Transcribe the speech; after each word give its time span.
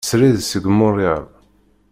Srid 0.09 0.37
seg 0.49 0.63
Montreal. 0.77 1.25